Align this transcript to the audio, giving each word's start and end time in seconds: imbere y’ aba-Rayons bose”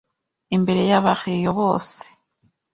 imbere 0.55 0.81
y’ 0.89 0.93
aba-Rayons 0.99 1.55
bose” 1.57 1.99